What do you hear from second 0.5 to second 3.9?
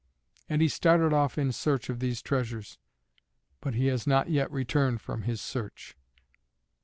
he started off in search of these treasures. But he